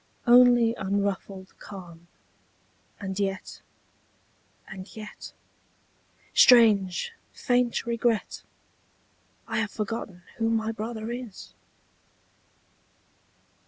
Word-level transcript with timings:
Only 0.25 0.73
unruffled 0.79 1.53
calm; 1.59 2.07
and 2.99 3.19
yet— 3.19 3.61
and 4.67 4.95
yet— 4.95 5.31
Strange, 6.33 7.11
faint 7.33 7.85
regret— 7.85 8.41
I 9.47 9.59
have 9.59 9.69
forgotten 9.69 10.23
who 10.37 10.49
my 10.49 10.71
brother 10.71 11.11
is! 11.11 11.53